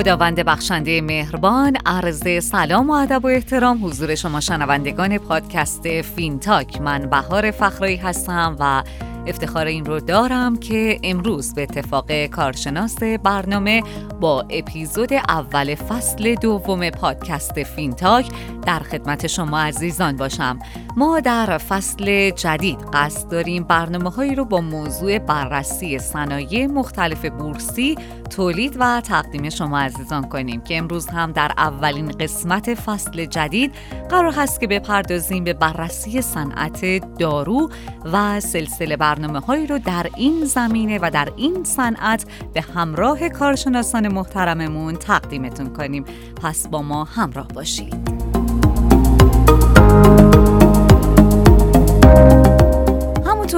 خداوند 0.00 0.40
بخشنده 0.40 1.00
مهربان 1.00 1.76
عرض 1.86 2.44
سلام 2.44 2.90
و 2.90 2.92
ادب 2.92 3.24
و 3.24 3.28
احترام 3.28 3.86
حضور 3.86 4.14
شما 4.14 4.40
شنوندگان 4.40 5.18
پادکست 5.18 6.02
فینتاک. 6.02 6.80
من 6.80 6.98
بهار 6.98 7.50
فخرایی 7.50 7.96
هستم 7.96 8.56
و 8.60 8.82
افتخار 9.26 9.66
این 9.66 9.84
رو 9.84 10.00
دارم 10.00 10.56
که 10.56 11.00
امروز 11.02 11.54
به 11.54 11.62
اتفاق 11.62 12.26
کارشناس 12.26 13.02
برنامه 13.02 13.82
با 14.20 14.44
اپیزود 14.50 15.12
اول 15.12 15.74
فصل 15.74 16.34
دوم 16.34 16.90
پادکست 16.90 17.62
فینتاک 17.62 18.30
در 18.66 18.78
خدمت 18.78 19.26
شما 19.26 19.60
عزیزان 19.60 20.16
باشم. 20.16 20.58
ما 20.96 21.20
در 21.20 21.58
فصل 21.58 22.30
جدید 22.30 22.78
قصد 22.92 23.28
داریم 23.30 23.64
برنامه 23.64 24.10
هایی 24.10 24.34
رو 24.34 24.44
با 24.44 24.60
موضوع 24.60 25.18
بررسی 25.18 25.98
صنایع 25.98 26.66
مختلف 26.66 27.24
بورسی 27.24 27.96
تولید 28.30 28.76
و 28.80 29.00
تقدیم 29.00 29.50
شما 29.50 29.78
عزیزان 29.78 30.28
کنیم 30.28 30.60
که 30.60 30.78
امروز 30.78 31.08
هم 31.08 31.32
در 31.32 31.52
اولین 31.58 32.08
قسمت 32.08 32.74
فصل 32.74 33.24
جدید 33.24 33.74
قرار 34.08 34.32
هست 34.32 34.60
که 34.60 34.66
بپردازیم 34.66 35.44
به 35.44 35.52
بررسی 35.52 36.22
صنعت 36.22 36.86
دارو 37.18 37.70
و 38.12 38.40
سلسله 38.40 38.96
برنامه 39.10 39.40
هایی 39.40 39.66
رو 39.66 39.78
در 39.78 40.06
این 40.16 40.44
زمینه 40.44 40.98
و 41.02 41.10
در 41.12 41.28
این 41.36 41.64
صنعت 41.64 42.24
به 42.54 42.60
همراه 42.60 43.28
کارشناسان 43.28 44.08
محترممون 44.08 44.96
تقدیمتون 44.96 45.72
کنیم. 45.72 46.04
پس 46.42 46.66
با 46.66 46.82
ما 46.82 47.04
همراه 47.04 47.48
باشید. 47.48 48.29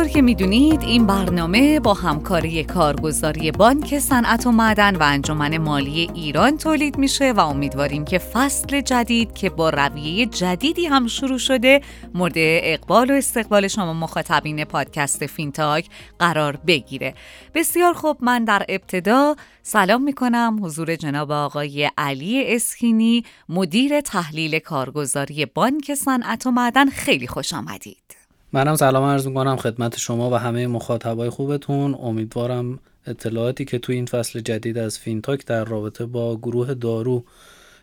همونطور 0.03 0.21
که 0.21 0.23
می‌دونید 0.23 0.83
این 0.83 1.07
برنامه 1.07 1.81
با 1.81 1.95
همکاری 1.95 2.65
کارگزاری 2.65 3.51
بانک 3.51 3.99
صنعت 3.99 4.47
و 4.47 4.53
معدن 4.53 4.97
و 4.97 5.03
انجمن 5.03 5.59
مالی 5.59 6.11
ایران 6.15 6.57
تولید 6.57 6.99
میشه 6.99 7.33
و 7.33 7.41
امیدواریم 7.41 8.05
که 8.05 8.19
فصل 8.19 8.81
جدید 8.81 9.35
که 9.35 9.51
با 9.51 9.71
رویه 9.71 10.27
جدیدی 10.27 10.87
هم 10.87 11.07
شروع 11.07 11.39
شده 11.39 11.81
مورد 12.15 12.33
اقبال 12.37 13.11
و 13.11 13.15
استقبال 13.15 13.69
شما 13.69 13.93
مخاطبین 13.93 14.65
پادکست 14.65 15.27
فینتاک 15.27 15.87
قرار 16.19 16.57
بگیره. 16.57 17.15
بسیار 17.55 17.95
خوب 17.95 18.17
من 18.21 18.45
در 18.45 18.67
ابتدا 18.69 19.37
سلام 19.63 20.03
می‌کنم 20.03 20.59
حضور 20.63 20.97
جناب 20.97 21.31
آقای 21.31 21.91
علی 21.99 22.55
اسکینی 22.55 23.25
مدیر 23.49 24.01
تحلیل 24.01 24.59
کارگزاری 24.59 25.47
بانک 25.47 25.95
صنعت 25.95 26.47
و 26.47 26.51
معدن. 26.51 26.91
خیلی 26.91 27.27
خوش 27.27 27.53
آمدید. 27.53 28.22
منم 28.55 28.77
سلام 28.77 29.05
عرض 29.05 29.27
می‌کنم 29.27 29.57
خدمت 29.57 29.99
شما 29.99 30.31
و 30.31 30.35
همه 30.35 30.67
مخاطبای 30.67 31.31
خوبتون. 31.31 31.95
امیدوارم 31.95 32.79
اطلاعاتی 33.07 33.65
که 33.65 33.79
تو 33.79 33.93
این 33.93 34.07
فصل 34.07 34.41
جدید 34.41 34.79
از 34.79 34.99
فینتاک 34.99 35.47
در 35.47 35.65
رابطه 35.65 36.07
با 36.07 36.37
گروه 36.37 36.75
دارو 36.75 37.25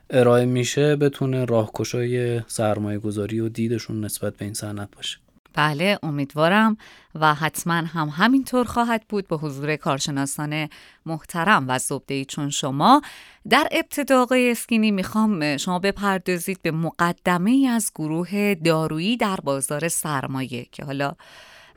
ارائه 0.09 0.45
میشه 0.45 0.95
بتونه 0.95 1.45
راهگشای 1.45 2.41
سرمایه 2.47 2.99
گذاری 2.99 3.39
و 3.39 3.49
دیدشون 3.49 4.05
نسبت 4.05 4.37
به 4.37 4.45
این 4.45 4.53
صنعت 4.53 4.89
باشه. 4.95 5.17
بله 5.53 5.99
امیدوارم 6.03 6.77
و 7.15 7.33
حتما 7.33 7.73
هم 7.73 8.09
همینطور 8.09 8.65
خواهد 8.65 9.05
بود 9.09 9.27
به 9.27 9.37
حضور 9.37 9.75
کارشناسان 9.75 10.69
محترم 11.05 11.65
و 11.67 11.79
زبده 11.79 12.25
چون 12.25 12.49
شما. 12.49 13.01
در 13.49 13.67
ابتدا 13.71 14.21
آقای 14.21 14.51
اسکینی 14.51 14.91
می‌خوام 14.91 15.57
شما 15.57 15.79
بپردازید 15.79 16.61
به 16.61 16.71
مقدمه 16.71 17.69
از 17.71 17.91
گروه 17.95 18.55
دارویی 18.55 19.17
در 19.17 19.37
بازار 19.43 19.87
سرمایه 19.87 20.67
که 20.71 20.85
حالا 20.85 21.15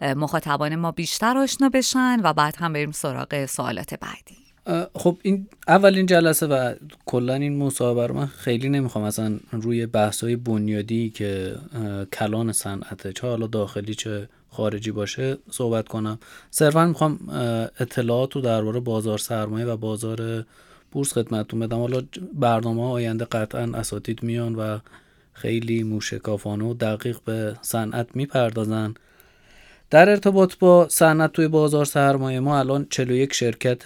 مخاطبان 0.00 0.76
ما 0.76 0.90
بیشتر 0.90 1.38
آشنا 1.38 1.68
بشن 1.68 2.20
و 2.24 2.32
بعد 2.32 2.56
هم 2.56 2.72
بریم 2.72 2.92
سراغ 2.92 3.46
سوالات 3.46 3.94
بعدی. 3.94 4.51
خب 4.94 5.18
این 5.22 5.46
اولین 5.68 6.06
جلسه 6.06 6.46
و 6.46 6.74
کلا 7.06 7.34
این 7.34 7.56
مصاحبه 7.56 8.06
رو 8.06 8.14
من 8.14 8.26
خیلی 8.26 8.68
نمی‌خوام 8.68 9.04
اصلا 9.04 9.38
روی 9.52 9.86
بحث 9.86 10.24
های 10.24 10.36
بنیادی 10.36 11.10
که 11.10 11.54
کلان 12.12 12.52
صنعته 12.52 13.12
چه 13.12 13.26
حالا 13.26 13.46
داخلی 13.46 13.94
چه 13.94 14.28
خارجی 14.50 14.90
باشه 14.90 15.36
صحبت 15.50 15.88
کنم. 15.88 16.18
صرفا 16.50 16.86
می‌خوام 16.86 17.18
اطلاعات 17.80 18.32
رو 18.32 18.40
درباره 18.40 18.80
بازار 18.80 19.18
سرمایه 19.18 19.66
و 19.66 19.76
بازار 19.76 20.44
بورس 20.92 21.12
خدمتتون 21.12 21.60
بدم. 21.60 21.78
حالا 21.78 22.02
برنامه 22.34 22.82
آینده 22.82 23.24
قطعا 23.24 23.72
اساتید 23.74 24.22
میان 24.22 24.54
و 24.54 24.78
خیلی 25.32 25.82
موشکافانه 25.82 26.64
و 26.64 26.74
دقیق 26.74 27.18
به 27.24 27.56
صنعت 27.62 28.06
می‌پردازن. 28.14 28.94
در 29.92 30.08
ارتباط 30.08 30.54
با 30.58 30.88
صنعت 30.88 31.32
توی 31.32 31.48
بازار 31.48 31.84
سرمایه 31.84 32.40
ما 32.40 32.58
الان 32.58 32.86
41 32.90 33.34
شرکت 33.34 33.82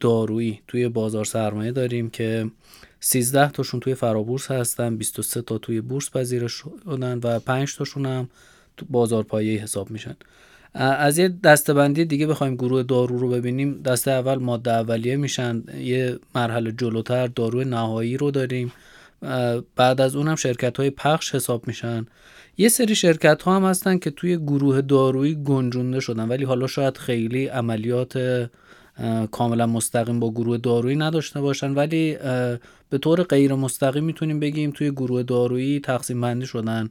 دارویی 0.00 0.60
توی 0.68 0.88
بازار 0.88 1.24
سرمایه 1.24 1.72
داریم 1.72 2.10
که 2.10 2.50
13 3.00 3.50
تاشون 3.50 3.80
توی 3.80 3.94
فرابورس 3.94 4.50
هستن 4.50 4.96
23 4.96 5.42
تا 5.42 5.58
توی 5.58 5.80
بورس 5.80 6.10
پذیرش 6.10 6.52
شدن 6.52 7.20
و 7.22 7.38
5 7.38 7.76
تاشون 7.76 8.06
هم 8.06 8.28
تو 8.76 8.86
بازار 8.90 9.22
پایه 9.22 9.62
حساب 9.62 9.90
میشن. 9.90 10.16
از 10.74 11.18
یه 11.18 11.28
دستبندی 11.28 12.04
دیگه 12.04 12.26
بخوایم 12.26 12.54
گروه 12.54 12.82
دارو 12.82 13.18
رو 13.18 13.28
ببینیم. 13.28 13.82
دسته 13.82 14.10
اول 14.10 14.38
ماده 14.38 14.72
اولیه 14.72 15.16
میشن 15.16 15.62
یه 15.80 16.18
مرحله 16.34 16.72
جلوتر 16.72 17.26
دارو 17.26 17.64
نهایی 17.64 18.16
رو 18.16 18.30
داریم. 18.30 18.72
بعد 19.76 20.00
از 20.00 20.16
اونم 20.16 20.36
شرکت 20.36 20.76
های 20.76 20.90
پخش 20.90 21.34
حساب 21.34 21.66
میشن. 21.66 22.06
یه 22.58 22.68
سری 22.68 22.94
شرکت 22.94 23.42
ها 23.42 23.56
هم 23.56 23.64
هستن 23.64 23.98
که 23.98 24.10
توی 24.10 24.36
گروه 24.36 24.80
دارویی 24.80 25.34
گنجونده 25.34 26.00
شدن 26.00 26.28
ولی 26.28 26.44
حالا 26.44 26.66
شاید 26.66 26.96
خیلی 26.96 27.46
عملیات 27.46 28.48
کاملا 29.30 29.66
مستقیم 29.66 30.20
با 30.20 30.30
گروه 30.30 30.58
دارویی 30.58 30.96
نداشته 30.96 31.40
باشن. 31.40 31.74
ولی 31.74 32.16
به 32.90 32.98
طور 32.98 33.22
غیر 33.22 33.54
مستقیم 33.54 34.04
می‌تونیم 34.04 34.40
بگیم 34.40 34.70
توی 34.70 34.90
گروه 34.90 35.22
دارویی 35.22 35.80
تقسیم 35.80 36.20
بندی 36.20 36.46
شدن. 36.46 36.88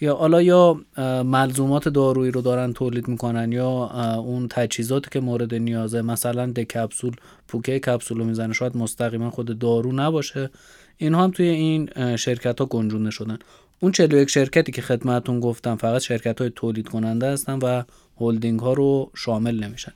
یا 0.00 0.16
حالا 0.16 0.42
یا 0.42 0.80
ملزومات 1.24 1.88
دارویی 1.88 2.30
رو 2.30 2.40
دارن 2.40 2.72
تولید 2.72 3.08
می‌کنن 3.08 3.52
یا 3.52 3.70
اون 4.18 4.48
تجهیزاتی 4.48 5.10
که 5.10 5.20
مورد 5.20 5.54
نیازه 5.54 6.02
مثلا 6.02 6.46
ده 6.46 6.64
کپسول 6.64 7.12
پوکه 7.48 7.78
کپسول 7.78 8.18
رو 8.18 8.24
می‌زنه. 8.24 8.52
شاید 8.52 8.76
مستقیما 8.76 9.30
خود 9.30 9.58
دارو 9.58 9.92
نباشه. 9.92 10.50
اینها 11.00 11.24
هم 11.24 11.30
توی 11.30 11.48
این 11.48 11.90
شرکت 12.16 12.60
ها 12.60 12.66
گنجونده 12.66 13.10
شدن. 13.10 13.38
اون 13.80 13.92
41 13.92 14.28
شرکتی 14.30 14.72
که 14.72 14.82
خدمتون 14.82 15.40
گفتم 15.40 15.76
فقط 15.76 16.00
شرکت 16.00 16.40
های 16.40 16.50
تولید 16.56 16.88
کننده 16.88 17.32
هستن 17.32 17.58
و 17.58 17.82
هلدینگ 18.20 18.60
ها 18.60 18.72
رو 18.72 19.10
شامل 19.16 19.64
نمیشن. 19.64 19.92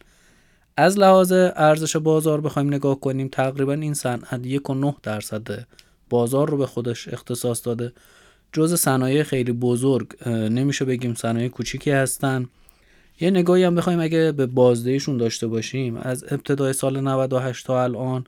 از 0.77 0.99
لحاظ 0.99 1.33
ارزش 1.33 1.97
بازار 1.97 2.41
بخوایم 2.41 2.75
نگاه 2.75 3.01
کنیم 3.01 3.29
تقریبا 3.29 3.73
این 3.73 3.95
صنعت 3.95 4.43
1.9 4.43 4.95
درصد 5.03 5.67
بازار 6.11 6.51
رو 6.51 6.57
به 6.57 6.67
خودش 6.67 7.09
اختصاص 7.09 7.67
داده. 7.67 7.93
جز 8.53 8.75
صنایع 8.75 9.23
خیلی 9.23 9.53
بزرگ 9.53 10.29
نمیشه 10.29 10.85
بگیم 10.85 11.15
صنایع 11.15 11.49
کوچیکی 11.49 11.91
هستن. 11.91 12.49
یه 13.21 13.31
نگاهی 13.31 13.65
هم 13.65 13.75
بخوایم 13.75 14.01
اگه 14.01 14.33
به 14.33 14.47
بازدهیشون 14.47 15.17
داشته 15.17 15.47
باشیم 15.47 15.97
از 15.97 16.25
ابتدای 16.31 16.73
سال 16.73 17.01
98 17.01 17.67
تا 17.67 17.83
الان 17.83 18.27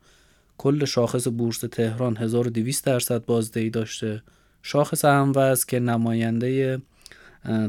کل 0.59 0.85
شاخص 0.85 1.29
بورس 1.29 1.59
تهران 1.59 2.17
1200 2.17 2.85
درصد 2.85 3.25
بازدهی 3.25 3.71
داشته. 3.71 4.23
شاخص 4.63 5.05
هموز 5.05 5.65
که 5.65 5.81
نماینده 5.81 6.79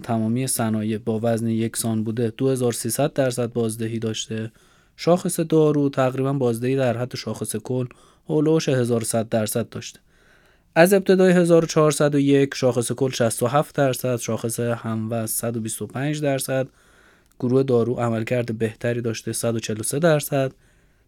تمامی 0.04 0.48
صنایع 0.48 0.98
با 0.98 1.20
وزن 1.24 1.48
یکسان 1.48 2.04
بوده 2.04 2.34
2300 2.38 3.14
درصد 3.14 3.54
بازدهی 3.54 4.00
داشته. 4.00 4.52
شاخص 4.96 5.40
دارو 5.40 5.90
تقریبا 5.90 6.34
بازدهی 6.34 6.76
در 6.76 6.98
حد 6.98 7.16
شاخص 7.16 7.56
کل 7.56 7.86
هولوش 8.30 8.70
1100 8.70 9.30
درصد 9.30 9.70
داشته. 9.70 10.00
از 10.76 10.94
ابتدای 10.94 11.34
1401 11.34 12.56
شاخص 12.56 12.92
کل 12.92 13.10
67 13.10 13.76
درصد 13.76 14.16
شاخص 14.16 14.60
هموز 14.60 15.30
125 15.30 16.22
درصد. 16.22 16.68
گروه 17.40 17.64
دارو 17.64 17.94
عملکرد 17.94 18.58
بهتری 18.58 19.02
داشته 19.02 19.34
143 19.34 20.00
درصد. 20.00 20.52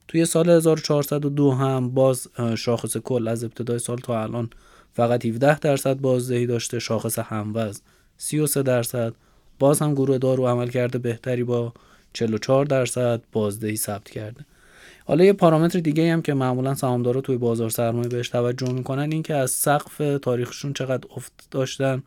توی 0.09 0.25
سال 0.25 0.49
1402 0.49 1.51
هم 1.51 1.89
باز 1.89 2.27
شاخص 2.57 2.97
کل 2.97 3.27
از 3.27 3.43
ابتدای 3.43 3.79
سال 3.79 3.97
تا 3.97 4.23
الان 4.23 4.49
فقط 4.93 5.25
17 5.25 5.59
درصد 5.59 5.97
بازدهی 5.97 6.45
داشته 6.45 6.79
شاخص 6.79 7.19
هموز 7.19 7.81
33 8.17 8.63
درصد. 8.63 9.13
باز 9.59 9.79
هم 9.81 9.93
گروه 9.93 10.17
دارو 10.17 10.47
عمل 10.47 10.67
کرده 10.69 10.97
بهتری 10.97 11.43
با 11.43 11.73
44 12.13 12.65
درصد 12.65 13.21
بازدهی 13.31 13.77
ثبت 13.77 14.09
کرده. 14.09 14.45
حالا 15.05 15.23
یه 15.23 15.33
پارامتر 15.33 15.79
دیگه 15.79 16.13
هم 16.13 16.21
که 16.21 16.33
معمولا 16.33 16.75
سهامدارا 16.75 17.21
توی 17.21 17.37
بازار 17.37 17.69
سرمایه 17.69 18.07
بهش 18.07 18.29
توجه 18.29 18.71
می‌کنن 18.71 19.11
این 19.11 19.23
که 19.23 19.35
از 19.35 19.51
سقف 19.51 20.01
تاریخشون 20.21 20.73
چقدر 20.73 21.07
افت 21.15 21.33
داشتن. 21.51 22.03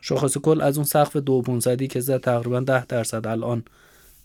شاخص 0.00 0.38
کل 0.38 0.60
از 0.60 0.76
اون 0.76 0.84
سقف 0.84 1.16
2500 1.16 1.82
که 1.82 2.00
زد 2.00 2.20
تقریبا 2.20 2.60
10 2.60 2.86
درصد 2.86 3.26
الان 3.26 3.62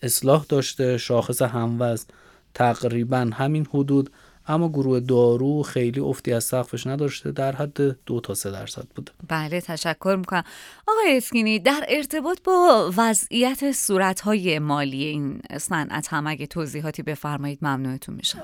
اصلاح 0.02 0.46
داشته 0.50 0.98
شاخص 0.98 1.42
هموز 1.42 2.06
تقریبا 2.54 3.30
همین 3.34 3.68
حدود 3.74 4.10
اما 4.48 4.70
گروه 4.70 5.00
دارو 5.00 5.64
خیلی 5.64 6.00
افتی 6.00 6.34
از 6.34 6.44
سقفش 6.44 6.88
نداشته 6.88 7.32
در 7.32 7.56
حد 7.56 7.82
دو 8.06 8.20
تا 8.20 8.34
سه 8.34 8.52
درصد 8.52 8.84
بوده 8.96 9.12
بله 9.28 9.62
تشکر 9.62 10.16
می‌کنم. 10.20 10.44
آقای 10.88 11.18
اسکینی 11.18 11.60
در 11.60 11.86
ارتباط 11.88 12.38
با 12.44 12.92
وضعیت 12.98 13.72
صورتهای 13.72 14.60
مالی 14.60 15.04
این 15.04 15.42
صنعت 15.58 16.08
هم 16.08 16.28
اگه 16.28 16.46
توضیحاتی 16.46 17.04
بفرمایید 17.04 17.60
ممنونتون 17.62 18.16
میشه 18.16 18.38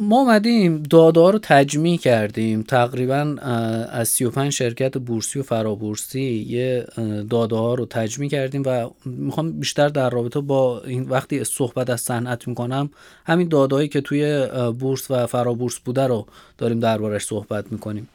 ما 0.00 0.20
اومدیم 0.20 0.82
داده 0.82 1.30
رو 1.30 1.38
تجمیع 1.42 1.98
کردیم. 1.98 2.62
تقریبا 2.62 3.36
از 3.92 4.08
35 4.08 4.52
شرکت 4.52 4.98
بورسی 4.98 5.38
و 5.38 5.42
فرابورسی 5.42 6.46
یه 6.48 6.86
داده 7.30 7.56
ها 7.56 7.74
رو 7.74 7.86
تجمیع 7.86 8.30
کردیم 8.30 8.62
و 8.66 8.90
می‌خوام 9.04 9.52
بیشتر 9.52 9.88
در 9.88 10.10
رابطه 10.10 10.40
با 10.40 10.80
این 10.80 11.08
وقتی 11.08 11.44
صحبت 11.44 11.90
از 11.90 12.00
صنعت 12.00 12.48
می‌کنم 12.48 12.90
همین 13.26 13.48
دادهایی 13.48 13.88
که 13.88 14.00
توی 14.00 14.46
بورس 14.78 15.10
و 15.10 15.26
فرابورس 15.40 15.78
بوده 15.78 16.06
رو 16.06 16.26
داریم 16.58 16.80
دربارش 16.80 17.24
صحبت 17.24 17.72
می‌کنیم. 17.72 18.08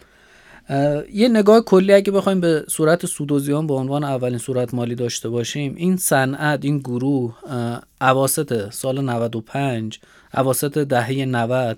یه 1.13 1.27
نگاه 1.29 1.61
کلی 1.61 1.93
اگه 1.93 2.11
بخوایم 2.11 2.39
به 2.39 2.65
صورت 2.67 3.05
سود 3.05 3.31
و 3.31 3.39
زیان 3.39 3.67
به 3.67 3.73
عنوان 3.73 4.03
اولین 4.03 4.37
صورت 4.37 4.73
مالی 4.73 4.95
داشته 4.95 5.29
باشیم 5.29 5.75
این 5.77 5.97
صنعت 5.97 6.65
این 6.65 6.77
گروه 6.79 7.35
اواسط 8.01 8.73
سال 8.73 9.01
95 9.01 9.99
اواسط 10.33 10.77
دهه 10.77 11.25
90 11.25 11.77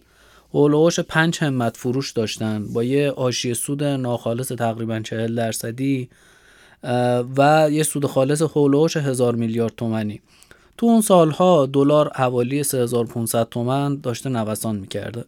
اولوش 0.51 0.99
5 0.99 1.38
همت 1.38 1.77
فروش 1.77 2.11
داشتن 2.11 2.67
با 2.73 2.83
یه 2.83 3.11
آشی 3.11 3.53
سود 3.53 3.83
ناخالص 3.83 4.47
تقریبا 4.51 4.99
40 4.99 5.35
درصدی 5.35 6.09
و 7.38 7.69
یه 7.71 7.83
سود 7.83 8.05
خالص 8.05 8.41
هولوش 8.41 8.97
هزار 8.97 9.35
میلیارد 9.35 9.73
تومنی. 9.77 10.21
تو 10.77 10.85
اون 10.85 11.01
سالها 11.01 11.65
دلار 11.65 12.12
حوالی 12.15 12.63
3500 12.63 13.50
تومن 13.50 13.95
داشته 13.95 14.29
نوسان 14.29 14.75
می‌کرده. 14.75 15.25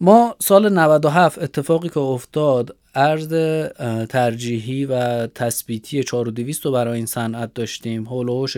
ما 0.00 0.36
سال 0.38 0.72
97 0.72 1.42
اتفاقی 1.42 1.88
که 1.88 2.00
افتاد 2.00 2.76
ارز 2.94 3.34
ترجیحی 4.08 4.84
و 4.84 5.26
تثبیتی 5.26 6.04
4200 6.04 6.66
رو 6.66 6.72
برای 6.72 6.96
این 6.96 7.06
صنعت 7.06 7.54
داشتیم. 7.54 8.04
هولوش 8.04 8.56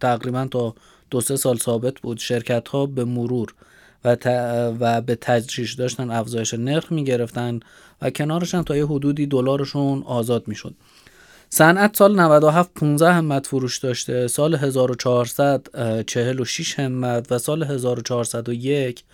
تقریبا 0.00 0.48
تا 0.50 0.74
دو 1.10 1.20
سه 1.20 1.36
سال 1.36 1.56
ثابت 1.56 2.00
بود. 2.00 2.18
شرکت 2.18 2.68
ها 2.68 2.86
به 2.86 3.04
مرور 3.04 3.54
و, 4.04 4.16
و 4.80 5.00
به 5.00 5.14
تجریش 5.20 5.74
داشتن 5.74 6.10
افزایش 6.10 6.54
نرخ 6.54 6.92
می 6.92 7.04
گرفتن 7.04 7.60
و 8.02 8.10
کنارشان 8.10 8.64
تا 8.64 8.76
یه 8.76 8.86
حدودی 8.86 9.26
دلارشون 9.26 10.02
آزاد 10.02 10.48
می 10.48 10.54
شد 10.54 10.74
صنعت 11.50 11.96
سال 11.96 12.20
97 12.20 12.70
15 12.74 13.12
همت 13.12 13.46
فروش 13.46 13.78
داشته 13.78 14.28
سال 14.28 14.54
1400 14.54 15.66
46 16.06 16.78
همت 16.78 17.32
و 17.32 17.38
سال 17.38 17.62
1401 17.62 19.04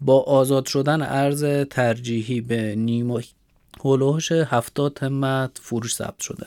با 0.00 0.22
آزاد 0.22 0.66
شدن 0.66 1.02
ارز 1.02 1.44
ترجیحی 1.70 2.40
به 2.40 2.74
نیمه 2.74 3.22
هلوهش 3.84 4.32
70 4.32 4.98
همت 5.02 5.50
فروش 5.62 5.94
ثبت 5.94 6.20
شده. 6.20 6.46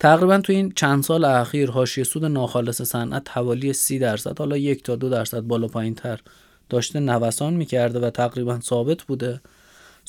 تقریبا 0.00 0.38
تو 0.38 0.52
این 0.52 0.72
چند 0.72 1.02
سال 1.02 1.24
اخیر 1.24 1.70
حاشیه 1.70 2.04
سود 2.04 2.24
ناخالص 2.24 2.82
صنعت 2.82 3.30
حوالی 3.30 3.72
30 3.72 3.98
درصد 3.98 4.38
حالا 4.38 4.56
یک 4.56 4.82
تا 4.82 4.96
دو 4.96 5.08
درصد 5.08 5.40
بالا 5.40 5.68
پایین 5.68 5.94
تر 5.94 6.20
داشته 6.68 7.00
نوسان 7.00 7.54
می‌کرده 7.54 8.00
و 8.00 8.10
تقریبا 8.10 8.60
ثابت 8.60 9.02
بوده. 9.02 9.40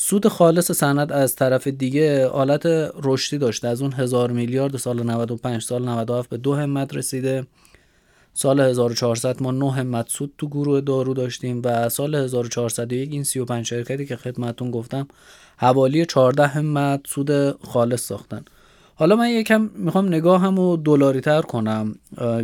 سود 0.04 0.28
خالص 0.28 0.72
صنعت 0.72 1.12
از 1.12 1.36
طرف 1.36 1.68
دیگه 1.68 2.28
حالت 2.28 2.66
رشدی 3.04 3.38
داشته. 3.38 3.68
از 3.68 3.82
اون 3.82 3.94
هزار 3.94 4.32
میلیارد 4.32 4.78
سال 4.78 5.04
95 5.04 5.62
سال 5.62 5.86
97 5.90 6.30
به 6.30 6.38
دو 6.38 6.56
همت 6.56 6.96
رسیده. 6.96 7.48
سال 8.34 8.60
1400 8.60 9.44
ما 9.44 9.52
9 9.52 9.72
همت 9.72 10.10
سود 10.10 10.34
تو 10.38 10.48
گروه 10.48 10.82
دارو 10.82 11.14
داشتیم 11.14 11.62
و 11.66 11.90
سال 11.90 12.16
1401 12.16 13.12
این 13.12 13.24
35 13.24 13.66
شرکتی 13.66 14.06
که 14.06 14.16
خدمتون 14.16 14.72
گفتم 14.72 15.08
حوالی 15.58 16.06
14 16.06 16.48
همت 16.48 17.00
سود 17.08 17.62
خالص 17.66 18.08
ساختن. 18.08 18.46
حالا 18.96 19.16
من 19.16 19.30
یکم 19.30 19.70
می‌خوام 19.76 20.08
نگاه 20.08 20.42
هم 20.42 20.76
دلاری 20.76 21.22
تر 21.22 21.42
کنم 21.42 21.96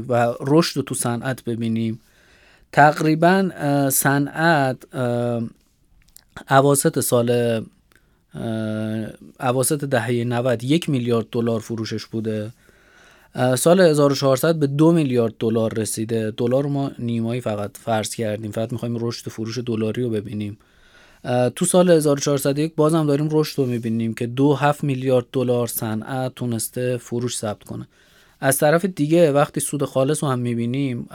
و 0.09 0.33
رشد 0.41 0.81
تو 0.81 0.95
صنعت 0.95 1.43
ببینیم. 1.43 1.99
تقریبا 2.71 3.49
صنعت 3.89 4.77
اواسط 6.49 6.99
سال 6.99 7.61
اواسط 9.39 9.83
دهه 9.83 10.11
90 10.11 10.63
یک 10.63 10.89
میلیارد 10.89 11.25
دلار 11.31 11.59
فروشش 11.59 12.05
بوده. 12.05 12.51
سال 13.57 13.81
1400 13.81 14.55
به 14.55 14.67
دو 14.67 14.91
میلیارد 14.91 15.33
دلار 15.39 15.73
رسیده. 15.73 16.31
دلار 16.31 16.65
ما 16.65 16.91
نیمایی 16.99 17.41
فقط 17.41 17.77
فرض 17.77 18.15
کردیم. 18.15 18.51
فقط 18.51 18.73
می‌خوایم 18.73 18.97
رشد 18.99 19.29
فروش 19.29 19.57
دلاری 19.57 20.03
رو 20.03 20.09
ببینیم. 20.09 20.57
تو 21.55 21.65
سال 21.65 21.89
1401 21.89 22.75
بازم 22.75 23.05
داریم 23.05 23.29
رشد 23.31 23.59
رو 23.59 23.65
می‌بینیم 23.65 24.13
که 24.13 24.27
دو 24.27 24.53
هفت 24.53 24.83
میلیارد 24.83 25.25
دلار 25.31 25.67
صنعت 25.67 26.35
تونسته 26.35 26.97
فروش 26.97 27.37
ثبت 27.37 27.63
کنه. 27.63 27.87
از 28.39 28.57
طرف 28.57 28.85
دیگه 28.85 29.31
وقتی 29.31 29.59
سود 29.59 29.85
خالص 29.85 30.23
رو 30.23 30.29
هم 30.29 30.39
می‌بینیم 30.39 31.09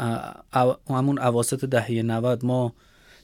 همون 0.89 1.19
اواسط 1.19 1.65
دهه 1.65 1.93
90 1.93 2.45
ما 2.45 2.73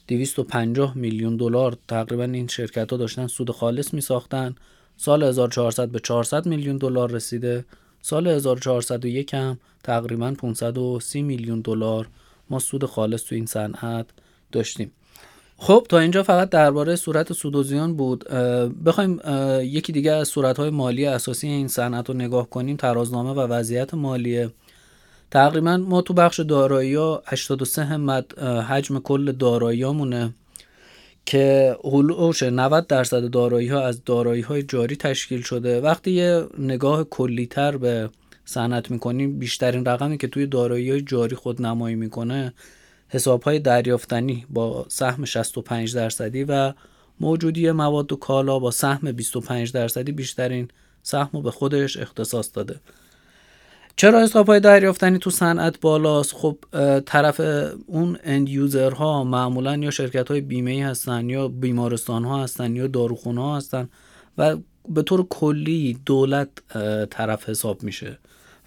250 0.09 0.97
میلیون 0.97 1.37
دلار 1.37 1.77
تقریبا 1.87 2.23
این 2.23 2.47
شرکت 2.47 2.91
ها 2.91 2.97
داشتن 2.97 3.27
سود 3.27 3.51
خالص 3.51 3.93
می 3.93 4.01
ساختن 4.01 4.55
سال 4.97 5.23
1400 5.23 5.89
به 5.89 5.99
400 5.99 6.45
میلیون 6.45 6.77
دلار 6.77 7.11
رسیده. 7.11 7.65
سال 8.01 8.27
1401 8.27 9.33
هم 9.33 9.59
تقریبا 9.83 10.31
530 10.31 11.21
میلیون 11.21 11.61
دلار 11.61 12.07
ما 12.49 12.59
سود 12.59 12.85
خالص 12.85 13.23
تو 13.23 13.35
این 13.35 13.45
صنعت 13.45 14.05
داشتیم. 14.51 14.91
خب 15.57 15.85
تا 15.89 15.99
اینجا 15.99 16.23
فقط 16.23 16.49
درباره 16.49 16.95
صورت 16.95 17.33
سود 17.33 17.55
و 17.55 17.63
زیان 17.63 17.95
بود. 17.95 18.29
بخوایم 18.85 19.21
یکی 19.61 19.91
دیگه 19.91 20.11
از 20.11 20.27
صورتهای 20.27 20.69
مالی 20.69 21.05
اساسی 21.05 21.47
این 21.47 21.67
صنعت 21.67 22.09
رو 22.09 22.15
نگاه 22.15 22.49
کنیم 22.49 22.77
ترازنامه 22.77 23.29
و 23.29 23.39
وضعیت 23.39 23.93
مالیه. 23.93 24.49
تقریبا 25.31 25.77
ما 25.77 26.01
تو 26.01 26.13
بخش 26.13 26.39
دارایی 26.39 26.95
ها 26.95 27.23
83 27.25 27.83
همت 27.83 28.39
حجم 28.43 28.99
کل 28.99 29.31
دارایی 29.31 29.85
مونه 29.85 30.33
که 31.25 31.77
هلوش 31.83 32.43
90 32.43 32.87
درصد 32.87 33.29
دارایی 33.29 33.67
ها 33.67 33.81
از 33.81 34.03
دارایی 34.03 34.41
های 34.41 34.63
جاری 34.63 34.95
تشکیل 34.95 35.41
شده. 35.41 35.81
وقتی 35.81 36.11
یه 36.11 36.47
نگاه 36.57 37.03
کلی 37.03 37.45
تر 37.45 37.77
به 37.77 38.09
صنعت 38.45 38.91
می‌کنیم 38.91 39.39
بیشترین 39.39 39.85
رقمی 39.85 40.17
که 40.17 40.27
توی 40.27 40.47
دارایی 40.47 40.91
های 40.91 41.01
جاری 41.01 41.35
خود 41.35 41.61
نمایی 41.61 41.95
می‌کنه 41.95 42.53
حساب 43.07 43.43
های 43.43 43.59
دریافتنی 43.59 44.45
با 44.49 44.85
سهم 44.87 45.25
65 45.25 45.95
درصدی 45.95 46.43
و 46.43 46.73
موجودی 47.19 47.71
مواد 47.71 48.11
و 48.11 48.15
کالا 48.15 48.59
با 48.59 48.71
سهم 48.71 49.11
25 49.11 49.71
درصدی 49.71 50.11
بیشترین 50.11 50.67
سهم 51.03 51.29
رو 51.33 51.41
به 51.41 51.51
خودش 51.51 51.97
اختصاص 51.97 52.49
داده. 52.53 52.79
چرا 53.99 54.21
حساب 54.21 54.47
های 54.47 54.59
دریافتنی 54.59 55.17
تو 55.17 55.29
صنعت 55.29 55.79
بالاست؟ 55.79 56.33
خب 56.33 56.57
طرف 57.05 57.39
اون 57.87 58.17
اند 58.23 58.49
یوزر 58.49 58.91
ها 58.91 59.23
معمولا 59.23 59.77
یا 59.77 59.91
شرکت 59.91 60.31
های 60.31 60.41
بیمه 60.41 60.85
هستن 60.85 61.29
یا 61.29 61.47
بیمارستان 61.47 62.25
ها 62.25 62.43
هستن 62.43 62.75
یا 62.75 62.87
داروخونه 62.87 63.41
ها 63.41 63.57
هستن 63.57 63.89
و 64.37 64.57
به 64.89 65.01
طور 65.01 65.25
کلی 65.29 65.99
دولت 66.05 66.49
طرف 67.09 67.49
حساب 67.49 67.83
میشه 67.83 68.19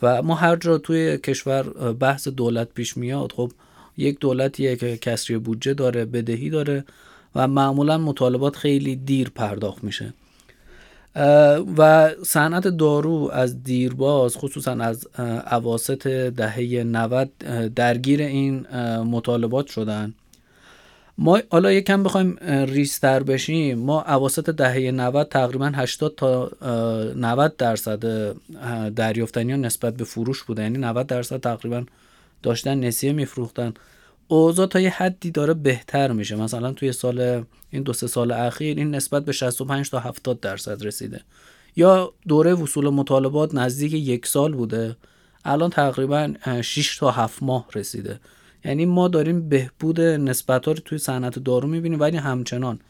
و 0.02 0.22
ما 0.22 0.34
هر 0.34 0.56
جا 0.56 0.78
توی 0.78 1.18
کشور 1.18 1.62
بحث 1.92 2.28
دولت 2.28 2.68
پیش 2.74 2.96
میاد 2.96 3.32
خب 3.32 3.52
یک 3.96 4.18
دولتیه 4.18 4.76
که 4.76 4.96
کسری 4.96 5.38
بودجه 5.38 5.74
داره 5.74 6.04
بدهی 6.04 6.50
داره 6.50 6.84
و 7.34 7.48
معمولا 7.48 7.98
مطالبات 7.98 8.56
خیلی 8.56 8.96
دیر 8.96 9.30
پرداخت 9.34 9.84
میشه. 9.84 10.12
و 11.76 12.10
صنعت 12.24 12.68
دارو 12.68 13.30
از 13.32 13.62
دیرباز 13.62 14.36
خصوصا 14.36 14.72
از 14.72 15.06
عواست 15.46 16.06
دهه 16.08 16.82
90 16.82 17.38
درگیر 17.74 18.22
این 18.22 18.66
مطالبات 18.98 19.66
شدن. 19.66 20.14
ما 21.18 21.40
حالا 21.50 21.72
یکم 21.72 22.02
بخوایم 22.02 22.38
ریستر 22.66 23.22
بشیم. 23.22 23.78
ما 23.78 24.00
عواست 24.00 24.50
دهه 24.50 24.90
90 24.90 25.28
تقریبا 25.28 25.66
80 25.74 26.14
تا 26.14 26.50
90 27.16 27.56
درصد 27.56 28.34
دریافتنی 28.94 29.56
نسبت 29.56 29.96
به 29.96 30.04
فروش 30.04 30.42
بوده 30.42 30.62
یعنی 30.62 30.78
90 30.78 31.06
درصد 31.06 31.40
تقریبا 31.40 31.84
داشتن 32.42 32.80
نسیه 32.80 33.12
میفروختن. 33.12 33.74
اوضاع 34.28 34.66
تا 34.66 34.80
یه 34.80 34.90
حدی 34.90 35.30
داره 35.30 35.54
بهتر 35.54 36.12
میشه. 36.12 36.36
مثلا 36.36 36.72
توی 36.72 36.92
سال 36.92 37.44
این 37.70 37.82
دو 37.82 37.92
سه 37.92 38.06
سال 38.06 38.32
اخیر 38.32 38.76
این 38.76 38.94
نسبت 38.94 39.24
به 39.24 39.32
65 39.32 39.90
تا 39.90 39.98
70 39.98 40.40
درصد 40.40 40.86
رسیده. 40.86 41.20
یا 41.76 42.12
دوره 42.28 42.54
وصول 42.54 42.88
مطالبات 42.88 43.54
نزدیک 43.54 43.92
یک 43.92 44.26
سال 44.26 44.52
بوده. 44.52 44.96
الان 45.44 45.70
تقریبا 45.70 46.34
6 46.62 46.96
تا 46.96 47.10
7 47.10 47.42
ماه 47.42 47.66
رسیده. 47.74 48.20
یعنی 48.64 48.86
ما 48.86 49.08
داریم 49.08 49.48
بهبود 49.48 50.00
نسبت 50.00 50.68
رو 50.68 50.74
توی 50.74 50.98
صنعت 50.98 51.38
دارو 51.38 51.68
می‌بینیم 51.68 52.00
ولی 52.00 52.16
همچنان 52.16 52.80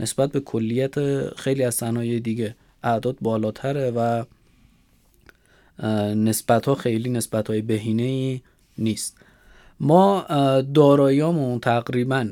نسبت 0.00 0.32
به 0.32 0.40
کلیت 0.40 0.94
خیلی 1.36 1.64
از 1.64 1.74
صنایع 1.74 2.18
دیگه 2.18 2.56
اعداد 2.82 3.16
بالاتره 3.20 3.90
و 3.90 4.24
نسبت 6.14 6.66
ها 6.66 6.74
خیلی 6.74 7.10
نسبت 7.10 7.48
های 7.48 7.62
بهینه 7.62 8.02
ای 8.02 8.40
نیست. 8.78 9.16
ما 9.80 10.26
داراییامون 10.74 11.60
تقریبا 11.60 12.30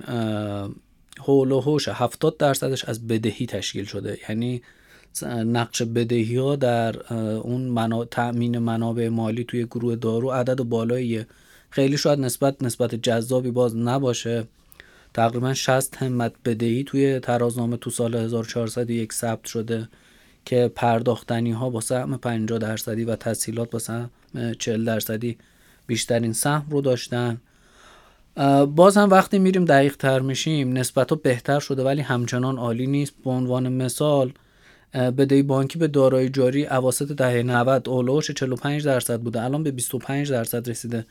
حول 1.21 1.53
و 1.53 1.61
حوش 1.61 1.89
70 1.89 2.37
درصدش 2.37 2.85
از 2.85 3.07
بدهی 3.07 3.47
تشکیل 3.47 3.85
شده. 3.85 4.19
یعنی 4.29 4.63
نقش 5.27 5.83
بدهی 5.83 6.37
ها 6.37 6.57
در 6.57 7.15
اون 7.37 7.61
منا... 7.61 8.05
تأمین 8.05 8.59
منابع 8.59 9.09
مالی 9.09 9.45
توی 9.45 9.65
گروه 9.65 9.97
دارو 9.97 10.31
عدد 10.31 10.63
بالاییه. 10.63 11.27
خیلی 11.71 11.97
شاید 11.97 12.19
نسبت 12.21 12.63
نسبت 12.63 12.95
جذابی 12.95 13.51
باز 13.51 13.77
نباشه. 13.77 14.45
تقریبا 15.15 15.55
60 15.55 15.97
همت 15.97 16.33
بدهی 16.45 16.85
توی 16.85 17.21
ترازنامه 17.21 17.77
تو 17.77 17.91
سال 17.91 18.15
1401 18.15 19.13
ثبت 19.13 19.45
شده 19.45 19.89
که 20.45 20.73
پرداختنی 20.75 21.53
ها 21.53 21.71
با 21.71 21.81
سهم 21.81 22.17
50 22.17 22.59
درصدی 22.59 23.05
و 23.05 23.17
تسهیلات 23.17 23.71
با 23.71 23.79
سهم 23.79 24.11
40 24.59 24.85
درصدی 24.85 25.39
بیشترین 25.89 26.33
سهم 26.33 26.67
رو 26.71 26.81
داشتن. 26.81 27.41
باز 28.77 28.97
هم 28.97 29.11
وقتی 29.11 29.39
میریم 29.39 29.65
دقیق 29.65 29.97
تر 29.97 30.21
میشیم 30.21 30.73
نسبت 30.73 31.09
بهتر 31.09 31.61
شده 31.61 31.85
ولی 31.85 32.01
همچنان 32.01 32.59
عالی 32.59 32.87
نیست. 32.87 33.13
به 33.25 33.31
عنوان 33.31 33.73
مثال 33.73 34.33
بدهی 34.95 35.43
بانکی 35.43 35.79
به 35.79 35.89
دارایی 35.89 36.29
جاری 36.29 36.67
اواسط 36.67 37.13
دهه 37.13 37.43
90 37.43 37.89
اولوش 37.89 38.31
45 38.31 38.85
درصد 38.85 39.21
بوده. 39.21 39.43
الان 39.43 39.63
به 39.63 39.71
25 39.71 40.31
درصد 40.31 40.71
رسیده. 40.71 41.07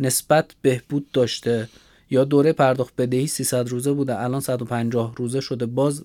نسبت 0.00 0.54
بهبود 0.62 1.06
داشته. 1.12 1.68
یا 2.10 2.24
دوره 2.24 2.52
پرداخت 2.52 2.96
بدهی 2.98 3.26
300 3.26 3.68
روزه 3.68 3.92
بوده. 3.92 4.20
الان 4.20 4.40
150 4.40 5.14
روزه 5.16 5.40
شده. 5.40 5.66
باز 5.66 6.04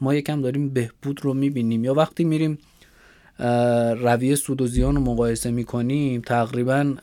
ما 0.00 0.14
یکم 0.14 0.42
داریم 0.42 0.68
بهبود 0.68 1.24
رو 1.24 1.34
می‌بینیم. 1.34 1.84
یا 1.84 1.94
وقتی 1.94 2.24
میریم 2.24 2.58
رویه 3.98 4.34
سود 4.34 4.62
و 4.62 4.66
زیان 4.66 4.94
رو 4.94 5.00
مقایسه 5.00 5.50
می‌کنیم 5.50 6.20
تقریبا 6.20 6.94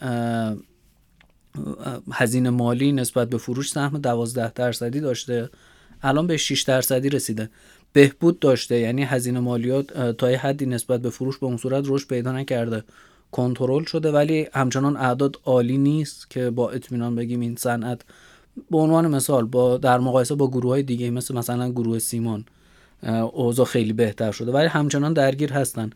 هزینه 2.11 2.49
مالی 2.49 2.91
نسبت 2.91 3.29
به 3.29 3.37
فروش 3.37 3.71
سهم 3.71 3.97
12 3.97 4.51
درصدی 4.53 4.99
داشته. 4.99 5.49
الان 6.01 6.27
به 6.27 6.37
6 6.37 6.61
درصدی 6.61 7.09
رسیده. 7.09 7.49
بهبود 7.93 8.39
داشته 8.39 8.79
یعنی 8.79 9.03
هزینه 9.03 9.39
مالیات 9.39 10.17
تا 10.17 10.31
یه 10.31 10.37
حدی 10.37 10.65
نسبت 10.65 11.01
به 11.01 11.09
فروش 11.09 11.37
به 11.37 11.45
اون 11.45 11.57
صورت 11.57 11.83
رشد 11.87 12.07
پیدا 12.07 12.31
نکرده. 12.31 12.83
کنترل 13.31 13.83
شده 13.83 14.11
ولی 14.11 14.47
همچنان 14.53 14.97
اعداد 14.97 15.39
عالی 15.45 15.77
نیست 15.77 16.29
که 16.29 16.49
با 16.49 16.71
اطمینان 16.71 17.15
بگیم 17.15 17.39
این 17.39 17.55
صنعت 17.55 18.01
به 18.71 18.77
عنوان 18.77 19.07
مثال 19.07 19.45
با 19.45 19.77
در 19.77 19.99
مقایسه 19.99 20.35
با 20.35 20.47
گروه 20.47 20.71
های 20.71 20.83
دیگه 20.83 21.09
مثل 21.09 21.35
مثلا 21.35 21.71
گروه 21.71 21.99
سیمان 21.99 22.45
اوضاع 23.33 23.65
خیلی 23.65 23.93
بهتر 23.93 24.31
شده. 24.31 24.51
ولی 24.51 24.67
همچنان 24.67 25.13
درگیر 25.13 25.53
هستن. 25.53 25.89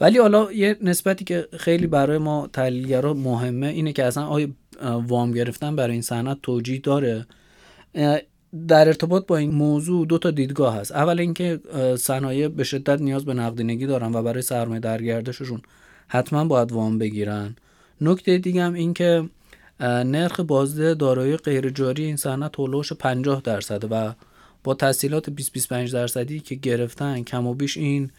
ولی 0.00 0.18
حالا 0.18 0.52
یه 0.52 0.76
نسبتی 0.82 1.24
که 1.24 1.48
خیلی 1.58 1.86
برای 1.86 2.18
ما 2.18 2.48
تحلیلگرا 2.52 3.14
مهمه 3.14 3.66
اینه 3.66 3.92
که 3.92 4.04
اصلا 4.04 4.26
آیا 4.26 4.48
وام 4.82 5.32
گرفتن 5.32 5.76
برای 5.76 5.92
این 5.92 6.02
صنعت 6.02 6.38
توجیه 6.42 6.80
داره؟ 6.80 7.26
در 8.68 8.86
ارتباط 8.86 9.26
با 9.26 9.36
این 9.36 9.50
موضوع 9.50 10.06
دو 10.06 10.18
تا 10.18 10.30
دیدگاه 10.30 10.76
هست. 10.76 10.92
اول 10.92 11.20
اینکه 11.20 11.60
صنایع 11.98 12.48
به 12.48 12.64
شدت 12.64 13.00
نیاز 13.00 13.24
به 13.24 13.34
نقدینگی 13.34 13.86
دارن 13.86 14.14
و 14.14 14.22
برای 14.22 14.42
سرمایه 14.42 14.80
درگردششون 14.80 15.62
حتما 16.08 16.44
باید 16.44 16.72
وام 16.72 16.98
بگیرن. 16.98 17.56
نکته 18.00 18.38
دیگه 18.38 18.62
هم 18.62 18.74
این 18.74 18.94
که 18.94 19.28
نرخ 19.80 20.40
بازده 20.40 20.94
دارایی 20.94 21.36
غیر 21.36 21.70
جاری 21.70 22.04
این 22.04 22.16
صنعت 22.16 22.60
هولوش 22.60 22.92
50 22.92 23.40
درصده 23.44 23.86
و 23.86 24.12
با 24.64 24.74
تحصیلات 24.74 25.30
20 25.30 25.52
25 25.52 25.92
درصدی 25.92 26.40
که 26.40 26.54
گرفتن 26.54 27.22
کم 27.22 27.46
و 27.46 27.54
بیش 27.54 27.76
این 27.76 28.10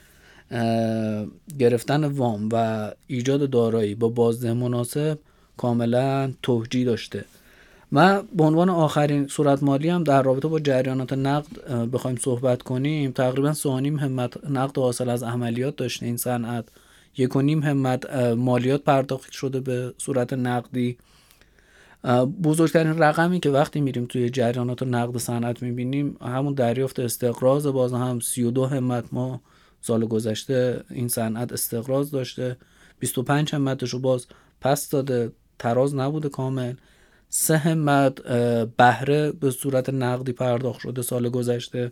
گرفتن 1.60 2.04
وام 2.06 2.50
و 2.52 2.92
ایجاد 3.08 3.50
دارایی 3.50 3.96
با 3.96 4.10
بازده 4.10 4.54
مناسب 4.54 5.20
کاملا 5.58 6.34
توجیه 6.42 6.86
داشته. 6.86 7.26
و 7.92 8.22
به 8.22 8.44
عنوان 8.44 8.70
آخرین 8.70 9.28
صورت 9.28 9.64
مالی 9.64 9.90
هم 9.90 10.04
در 10.04 10.22
رابطه 10.22 10.48
با 10.48 10.60
جریانات 10.60 11.14
نقد 11.14 11.70
بخوایم 11.94 12.18
صحبت 12.18 12.62
کنیم. 12.62 13.12
تقریبا 13.12 13.54
سوانیم 13.54 14.00
همت 14.00 14.50
نقد 14.50 14.78
حاصل 14.78 15.10
از 15.10 15.24
عملیات 15.24 15.76
داشته 15.76 16.06
این 16.06 16.18
صنعت. 16.18 16.66
یک 17.18 17.36
و 17.36 17.42
نیم 17.42 17.64
همت 17.64 18.16
مالیات 18.16 18.84
پرداخت 18.84 19.32
شده 19.32 19.60
به 19.60 19.94
صورت 19.98 20.34
نقدی. 20.34 20.98
بزرگترین 22.44 23.00
رقمی 23.00 23.40
که 23.40 23.50
وقتی 23.50 23.82
میریم 23.82 24.06
توی 24.06 24.30
جریانات 24.30 24.84
نقد 24.84 25.18
صنعت 25.18 25.64
می‌بینیم 25.64 26.18
همون 26.22 26.54
دریافت 26.54 27.00
استقراض 27.00 27.68
باز 27.68 27.94
هم 27.94 28.20
32 28.20 28.66
همت 28.66 29.06
ما 29.12 29.42
سال 29.82 30.06
گذشته 30.06 30.84
این 30.90 31.08
صنعت 31.08 31.52
استقراض 31.52 32.12
داشته. 32.12 32.58
25 33.00 33.56
همتش 33.56 33.90
رو 33.90 34.00
باز 34.00 34.28
پس 34.62 34.90
داده. 34.90 35.32
تراز 35.60 35.96
نبوده 35.96 36.30
کامل. 36.30 36.74
سه 37.30 37.58
همت 37.58 38.22
بهره 38.78 39.32
به 39.32 39.52
صورت 39.52 39.90
نقدی 39.90 40.32
پرداخت 40.32 40.80
شده 40.80 41.02
سال 41.02 41.30
گذشته. 41.30 41.92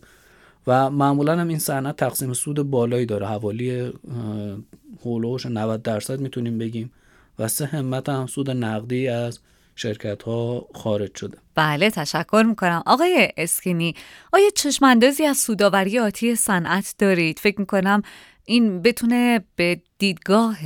و 0.67 0.89
معمولا 0.89 1.39
هم 1.39 1.47
این 1.47 1.59
صنعت 1.59 1.95
تقسیم 1.95 2.33
سود 2.33 2.61
بالایی 2.61 3.05
داره. 3.05 3.27
حوالی 3.27 3.93
هولوش 5.05 5.45
90 5.45 5.81
درصد 5.81 6.19
می‌تونیم 6.19 6.57
بگیم. 6.57 6.91
و 7.39 7.47
سه 7.47 7.65
همت 7.65 8.09
هم 8.09 8.27
سود 8.27 8.49
نقدی 8.49 9.07
از 9.07 9.39
شرکت 9.75 10.23
ها 10.23 10.67
خارج 10.73 11.15
شده. 11.15 11.37
بله 11.55 11.89
تشکر 11.89 12.43
می‌کنم. 12.47 12.83
آقای 12.85 13.29
اسکینی 13.37 13.95
آیا 14.33 14.49
چشماندازی 14.55 15.25
از 15.25 15.37
سوداوری 15.37 15.99
آتی 15.99 16.35
صنعت 16.35 16.95
دارید؟ 16.97 17.39
فکر 17.39 17.59
می‌کنم 17.59 18.01
این 18.45 18.81
بتونه 18.81 19.43
به 19.55 19.81
دیدگاه 19.97 20.57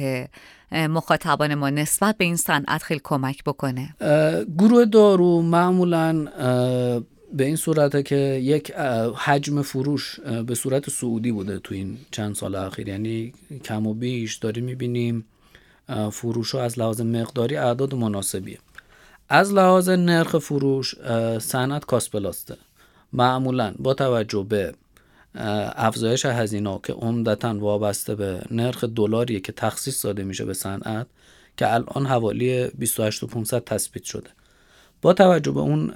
مخاطبان 0.71 1.55
ما 1.55 1.69
نسبت 1.69 2.17
به 2.17 2.25
این 2.25 2.35
صنعت 2.35 2.83
خیلی 2.83 3.01
کمک 3.03 3.43
بکنه. 3.43 3.95
گروه 4.57 4.85
دارو 4.85 5.41
معمولا 5.41 6.25
به 7.33 7.45
این 7.45 7.55
صورته 7.55 8.03
که 8.03 8.15
یک 8.43 8.71
حجم 9.17 9.61
فروش 9.61 10.19
به 10.19 10.55
صورت 10.55 10.89
سعودی 10.89 11.31
بوده 11.31 11.59
تو 11.59 11.75
این 11.75 11.97
چند 12.11 12.35
سال 12.35 12.55
اخیر. 12.55 12.87
یعنی 12.87 13.33
کم 13.63 13.87
و 13.87 13.93
بیش 13.93 14.35
داریم 14.35 14.63
می‌بینیم 14.63 15.25
فروش 16.11 16.51
ها 16.51 16.61
از 16.61 16.79
لحاظ 16.79 17.01
مقداری 17.01 17.55
اعداد 17.55 17.95
مناسبیه. 17.95 18.57
از 19.29 19.53
لحاظ 19.53 19.89
نرخ 19.89 20.37
فروش 20.37 20.95
صنعت 21.39 21.85
کاسپلاسته. 21.85 22.57
معمولا 23.13 23.73
با 23.79 23.93
توجه 23.93 24.45
به 24.49 24.73
افزایش 25.75 26.25
هزینه 26.25 26.79
که 26.83 26.93
عمدتا 26.93 27.59
وابسته 27.59 28.15
به 28.15 28.41
نرخ 28.51 28.83
دلاریه 28.83 29.39
که 29.39 29.51
تخصیص 29.51 30.05
داده 30.05 30.23
میشه 30.23 30.45
به 30.45 30.53
صنعت 30.53 31.07
که 31.57 31.73
الان 31.73 32.05
حوالی 32.05 32.67
28500 32.67 33.63
تثبیت 33.63 34.03
شده. 34.03 34.29
با 35.01 35.13
توجه 35.13 35.51
به 35.51 35.59
اون 35.59 35.93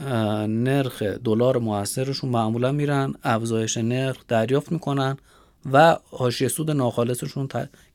نرخ 0.64 1.02
دلار 1.04 1.58
موثرشون 1.58 2.30
معمولا 2.30 2.72
میرن 2.72 3.14
افزایش 3.24 3.78
نرخ 3.78 4.18
دریافت 4.28 4.72
می‌کنن 4.72 5.18
و 5.72 5.98
حاشیه 6.12 6.48
سود 6.48 6.72
ناخالصشون 6.72 7.48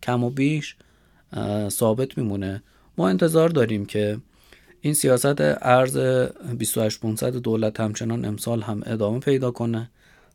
کم 0.02 0.24
و 0.24 0.30
بیش 0.30 0.76
ثابت 1.68 2.18
میمونه. 2.18 2.62
ما 2.98 3.08
انتظار 3.08 3.48
داریم 3.48 3.86
که 3.86 4.18
این 4.88 4.94
سیاست 4.94 5.40
ارز 5.62 5.96
28500 5.96 7.36
دولت 7.36 7.80
همچنان 7.80 8.24
امسال 8.24 8.62
هم 8.62 8.82
ادامه 8.86 9.18
پیدا 9.18 9.50
کنه. 9.50 9.90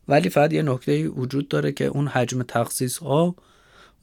ولی 0.07 0.29
فقط 0.29 0.53
یه 0.53 0.62
نکته 0.62 1.07
وجود 1.07 1.48
داره 1.48 1.72
که 1.72 1.86
اون 1.86 2.07
حجم 2.07 2.43
تخصیص 2.43 2.98
ها 2.98 3.36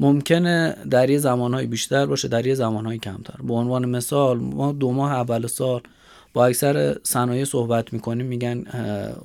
ممکنه 0.01 0.77
در 0.91 1.11
یه 1.11 1.19
زمانهای 1.19 1.67
بیشتر 1.67 2.07
باشه 2.07 2.29
در 2.29 2.47
یه 2.47 2.55
زمانهای 2.55 2.99
کمتر. 2.99 3.35
به 3.43 3.55
عنوان 3.55 3.89
مثال 3.89 4.39
ما 4.39 4.73
دو 4.73 4.93
ماه 4.93 5.13
اول 5.13 5.47
سال 5.47 5.81
با 6.33 6.47
اکثر 6.47 6.97
صنایع 7.03 7.45
صحبت 7.45 7.93
می‌کنیم 7.93 8.27
میگن 8.27 8.65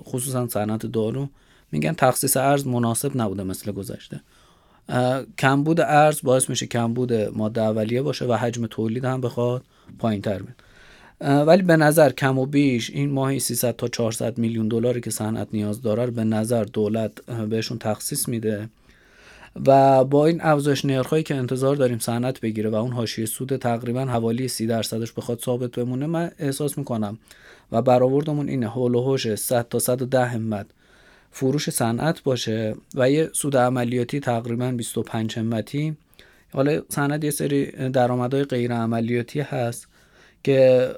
خصوصا 0.03 0.48
صنعت 0.48 0.86
دارو 0.86 1.29
میگن 1.72 1.94
تخصیص 1.94 2.38
ارز 2.38 2.67
مناسب 2.67 3.12
نبوده 3.17 3.44
مثل 3.44 3.72
گذشته. 3.72 4.22
کمبود 5.38 5.82
ارز 5.82 6.20
باعث 6.24 6.50
میشه 6.50 6.65
کمبود 6.65 7.13
ماده 7.13 7.62
اولیه 7.62 8.01
باشه 8.01 8.25
و 8.25 8.34
حجم 8.34 8.67
تولید 8.67 9.05
هم 9.05 9.22
بخواد 9.22 9.63
پایین 10.00 10.22
تر 10.22 10.38
بیاد 10.38 10.55
ولی 11.22 11.62
به 11.62 11.77
نظر 11.77 12.12
کم 12.12 12.39
و 12.39 12.45
بیش 12.45 12.89
این 12.89 13.10
ماهی 13.10 13.39
300 13.39 13.75
تا 13.75 13.88
400 13.88 14.38
میلیون 14.38 14.67
دلاری 14.67 15.01
که 15.01 15.12
صنعت 15.12 15.48
نیاز 15.53 15.81
داره 15.81 16.05
به 16.07 16.24
نظر 16.24 16.63
دولت 16.63 17.25
بهشون 17.25 17.77
تخصیص 17.77 18.27
میده. 18.27 18.69
و 19.65 20.03
با 20.03 20.25
این 20.25 20.41
افزایش 20.41 20.86
نرخهایی 20.86 21.24
که 21.24 21.36
انتظار 21.36 21.75
داریم 21.75 22.00
صنعت 22.00 22.39
بگیره 22.39 22.69
و 22.69 22.75
اون 22.75 22.91
حاشیه 22.91 23.25
سود 23.25 23.55
تقریبا 23.55 24.05
حوالی 24.05 24.48
30 24.48 24.67
درصدش 24.67 25.12
بخواد 25.13 25.39
ثابت 25.39 25.72
بمونه 25.72 26.05
من 26.05 26.31
احساس 26.39 26.77
می‌کنم. 26.77 27.17
و 27.72 27.81
برآوردمون 27.81 28.50
اینه 28.50 28.69
هول 28.69 28.95
و 28.95 29.01
هوش 29.01 29.36
100 29.36 29.67
تا 29.69 29.79
110 29.79 30.25
همت 30.25 30.65
فروش 31.31 31.69
صنعت 31.69 32.24
باشه 32.24 32.75
و 32.95 33.12
یه 33.12 33.29
سود 33.34 33.57
عملیاتی 33.57 34.19
تقریبا 34.19 34.72
25 34.72 35.39
همتی. 35.39 35.98
حالا 36.53 36.81
صنعت 36.89 37.24
یه 37.24 37.31
سری 37.31 37.65
درآمدهای 37.89 38.43
غیر 38.43 38.74
عملیاتی 38.74 39.39
هست. 39.39 39.88
که 40.46 40.96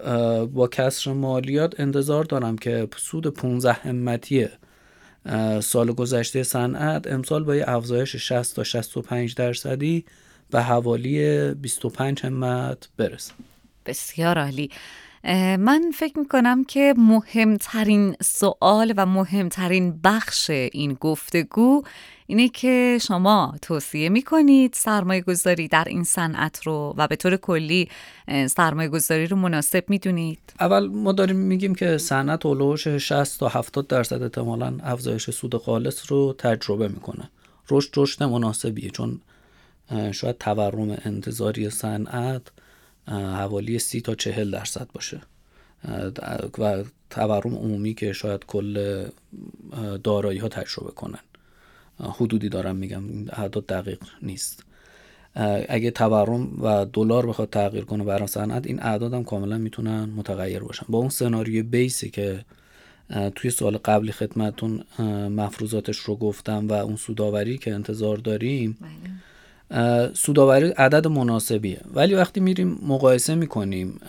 با 0.53 0.67
کسر 0.67 1.13
مالیات 1.13 1.79
انتظار 1.79 2.23
دارم 2.23 2.57
که 2.57 2.87
سود 2.97 3.27
15 3.27 3.73
همتی 3.73 4.47
سال 5.61 5.91
گذشته 5.91 6.43
صنعت 6.43 7.07
امسال 7.07 7.43
با 7.43 7.55
یه 7.55 7.63
افزایش 7.67 8.15
60 8.15 8.55
تا 8.55 8.63
65 8.63 9.35
درصدی 9.35 10.05
به 10.49 10.61
حوالی 10.61 11.53
25 11.53 12.25
همت 12.25 12.89
برسه. 12.97 13.33
بسیار 13.85 14.39
عالی. 14.39 14.69
من 15.57 15.91
فکر 15.93 16.19
می‌کنم 16.19 16.63
که 16.63 16.93
مهمترین 16.97 18.15
سوال 18.23 18.93
و 18.97 19.05
مهمترین 19.05 19.99
بخش 20.03 20.49
این 20.49 20.93
گفتگو 20.93 21.83
اینه 22.27 22.49
که 22.49 22.97
شما 23.01 23.55
توصیه 23.61 24.09
می‌کنید 24.09 24.73
سرمایه 24.73 25.21
گذاری 25.21 25.67
در 25.67 25.83
این 25.87 26.03
صنعت 26.03 26.61
رو 26.63 26.93
و 26.97 27.07
به 27.07 27.15
طور 27.15 27.37
کلی 27.37 27.89
سرمایه 28.49 28.89
گذاری 28.89 29.27
رو 29.27 29.37
مناسب 29.37 29.83
می‌دونید؟ 29.87 30.39
اول 30.59 30.87
ما 30.87 31.11
داریم 31.11 31.35
میگیم 31.35 31.75
که 31.75 31.97
صنعت 31.97 32.45
اولوش 32.45 32.87
60 32.87 33.39
تا 33.39 33.47
70 33.47 33.87
درصد 33.87 34.23
احتمالا 34.23 34.77
افزایش 34.83 35.29
سود 35.29 35.57
خالص 35.57 36.11
رو 36.11 36.35
تجربه 36.37 36.87
می‌کنه 36.87 37.29
رشد 37.69 37.89
رشد 37.97 38.23
مناسبیه 38.23 38.89
چون 38.89 39.21
شاید 40.11 40.37
تورم 40.37 40.97
انتظاری 41.05 41.69
صنعت 41.69 42.41
حوالی 43.07 43.79
سی 43.79 44.01
تا 44.01 44.15
چهل 44.15 44.51
درصد 44.51 44.87
باشه. 44.93 45.21
و 46.59 46.83
تورم 47.09 47.55
عمومی 47.55 47.93
که 47.93 48.13
شاید 48.13 48.45
کل 48.45 49.05
دارایی 50.03 50.39
ها 50.39 50.47
تجربه 50.47 50.91
کنن. 50.91 51.19
حدودی 51.99 52.49
دارم 52.49 52.75
میگم 52.75 53.03
اعداد 53.29 53.65
دقیق 53.65 53.99
نیست. 54.21 54.63
اگه 55.69 55.91
تورم 55.91 56.63
و 56.63 56.85
دلار 56.85 57.25
بخواد 57.25 57.49
تغییر 57.49 57.85
کنه 57.85 58.03
برای 58.03 58.27
صنعت 58.27 58.67
این 58.67 58.83
اعداد 58.83 59.13
هم 59.13 59.23
کاملا 59.23 59.57
می‌تونن 59.57 60.03
متغیر 60.03 60.59
باشن. 60.59 60.85
با 60.89 60.97
اون 60.97 61.09
سناریوی 61.09 61.63
بیسی 61.63 62.09
که 62.09 62.45
توی 63.35 63.49
سوال 63.49 63.77
قبلی 63.77 64.11
خدمتون 64.11 64.83
مفروضاتش 65.29 65.97
رو 65.97 66.15
گفتم 66.15 66.67
و 66.67 66.73
اون 66.73 66.95
سودآوری 66.95 67.57
که 67.57 67.73
انتظار 67.73 68.17
داریم 68.17 68.77
بله. 68.81 68.91
سودآوری 70.13 70.69
عدد 70.69 71.07
مناسبیه. 71.07 71.81
ولی 71.93 72.15
وقتی 72.15 72.39
میریم 72.39 72.79
مقایسه 72.81 73.35
می‌کنیم 73.35 73.99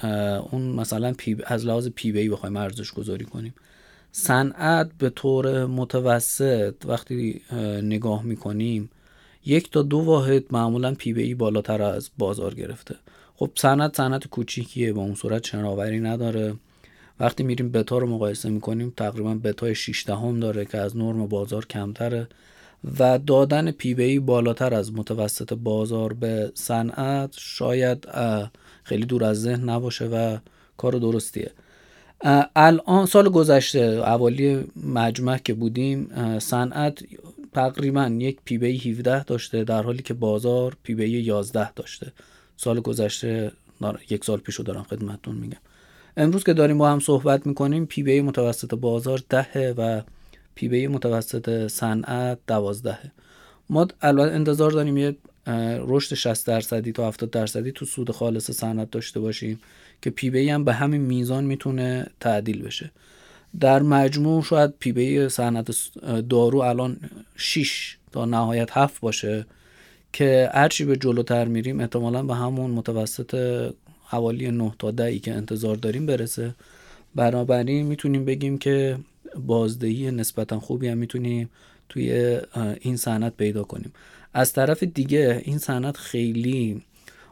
اون 0.50 0.62
مثلا 0.62 1.12
P 1.18 1.36
از 1.46 1.66
لحاظ 1.66 1.88
P/E 1.94 2.28
بخوایم 2.28 2.56
ارزش 2.56 2.92
گذاری 2.92 3.24
کنیم 3.24 3.54
صنعت 4.12 4.90
به 4.98 5.10
طور 5.10 5.66
متوسط 5.66 6.74
وقتی 6.84 7.40
نگاه 7.82 8.22
می‌کنیم 8.22 8.90
یک 9.46 9.70
تا 9.70 9.82
دو 9.82 9.98
واحد 9.98 10.44
معمولا 10.50 10.94
P/E 10.94 11.34
بالاتر 11.34 11.82
از 11.82 12.10
بازار 12.18 12.54
گرفته. 12.54 12.94
خب 13.36 13.50
صنعت 13.54 13.96
صنعت 13.96 14.26
کوچیکیه 14.26 14.92
با 14.92 15.02
اون 15.02 15.14
صورت 15.14 15.46
شناوری 15.46 16.00
نداره. 16.00 16.54
وقتی 17.20 17.42
میریم 17.42 17.72
بتا 17.72 17.98
رو 17.98 18.06
مقایسه 18.06 18.48
می‌کنیم 18.50 18.92
تقریبا 18.96 19.34
بتای 19.34 19.74
6 19.74 20.04
دهم 20.06 20.40
داره 20.40 20.64
که 20.64 20.78
از 20.78 20.96
نرم 20.96 21.26
بازار 21.26 21.66
کمتره. 21.66 22.28
و 22.98 23.18
دادن 23.18 23.70
P/E 23.70 24.18
بالاتر 24.18 24.74
از 24.74 24.92
متوسط 24.92 25.52
بازار 25.52 26.12
به 26.12 26.52
صنعت 26.54 27.34
شاید 27.38 28.08
خیلی 28.84 29.06
دور 29.06 29.24
از 29.24 29.42
ذهن 29.42 29.68
نباشه 29.70 30.06
و 30.06 30.38
کار 30.76 30.92
درستیه. 30.92 31.50
الان 32.56 33.06
سال 33.06 33.28
گذشته 33.28 33.80
حوالی 34.06 34.64
مجمع 34.84 35.38
که 35.38 35.54
بودیم 35.54 36.10
صنعت 36.38 36.98
تقریبا 37.54 38.06
یک 38.18 38.38
P/E 38.44 38.90
17 38.90 39.24
داشته 39.24 39.64
در 39.64 39.82
حالی 39.82 40.02
که 40.02 40.14
بازار 40.14 40.76
P/E 40.82 41.08
11 41.08 41.72
داشته. 41.72 42.12
سال 42.56 42.80
گذشته 42.80 43.52
یک 44.10 44.24
سال 44.24 44.38
پیشو 44.38 44.62
دارم 44.62 44.82
خدمتتون 44.82 45.34
میگم. 45.34 45.58
امروز 46.16 46.44
که 46.44 46.52
داریم 46.52 46.78
با 46.78 46.90
هم 46.90 47.00
صحبت 47.00 47.46
می‌کنیم 47.46 47.86
P/E 47.86 48.20
متوسط 48.20 48.74
بازار 48.74 49.22
دهه 49.28 49.74
و 49.78 50.02
P/E 50.58 50.86
متوسط 50.86 51.66
صنعت 51.66 52.38
دوازدهه 52.46 53.10
ما 53.70 53.88
الان 54.02 54.28
انتظار 54.28 54.70
داریم 54.70 54.96
یه 54.96 55.16
رشد 55.86 56.14
60 56.14 56.46
درصدی 56.46 56.92
تا 56.92 57.08
70 57.08 57.30
درصدی 57.30 57.72
تو 57.72 57.84
سود 57.84 58.10
خالص 58.10 58.50
صنعت 58.50 58.90
داشته 58.90 59.20
باشیم 59.20 59.60
که 60.02 60.10
P/E 60.10 60.48
هم 60.48 60.64
به 60.64 60.72
همین 60.72 61.00
میزان 61.00 61.44
می‌تونه 61.44 62.06
تعدیل 62.20 62.62
بشه. 62.62 62.90
در 63.60 63.82
مجموع 63.82 64.42
شاید 64.42 64.74
P/E 64.78 65.28
صنعت 65.28 65.70
دارو 66.28 66.58
الان 66.58 66.96
6 67.36 67.96
تا 68.12 68.24
نهایت 68.24 68.68
7 68.72 69.00
باشه 69.00 69.46
که 70.12 70.50
هرچی 70.54 70.84
به 70.84 70.96
جلوتر 70.96 71.44
میریم 71.44 71.80
احتمالا 71.80 72.22
به 72.22 72.34
همون 72.34 72.70
متوسط 72.70 73.34
حوالی 74.04 74.50
9 74.50 74.72
تا 74.78 74.90
10 74.90 75.18
که 75.18 75.34
انتظار 75.34 75.76
داریم 75.76 76.06
برسه. 76.06 76.54
بنابراین 77.14 77.86
می‌تونیم 77.86 78.24
بگیم 78.24 78.58
که 78.58 78.98
بازدهی 79.46 80.10
نسبتا 80.10 80.60
خوبی 80.60 80.88
هم 80.88 80.98
می‌تونیم 80.98 81.50
توی 81.88 82.38
این 82.80 82.96
صنعت 82.96 83.36
پیدا 83.36 83.62
کنیم. 83.62 83.92
از 84.34 84.52
طرف 84.52 84.82
دیگه 84.82 85.42
این 85.44 85.58
صنعت 85.58 85.96
خیلی 85.96 86.82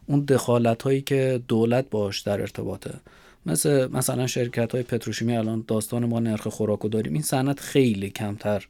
اون 0.06 0.20
دخالت 0.20 0.82
هایی 0.82 1.00
که 1.00 1.40
دولت 1.48 1.90
باش 1.90 2.20
در 2.20 2.40
ارتباطه. 2.40 2.94
مثل 3.46 3.88
مثلا 3.92 4.26
شرکت 4.26 4.72
های 4.72 4.82
پتروشیمی 4.82 5.36
الان 5.36 5.64
داستان 5.68 6.04
ما 6.04 6.20
نرخ 6.20 6.48
خوراکو 6.48 6.88
داریم. 6.88 7.12
این 7.12 7.22
صنعت 7.22 7.60
خیلی 7.60 8.10
کمتر 8.10 8.66